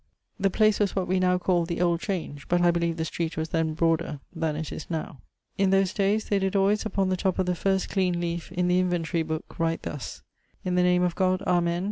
[0.39, 3.37] The place was what we now call the old Change; but I believe the street
[3.37, 5.21] was then broader than it is now.
[5.59, 8.67] In those dayes they did alwaies upon the top of the first clean leafe in
[8.67, 10.23] the inventorie booke write thus:
[10.65, 11.79] 'In the name of God, Amen.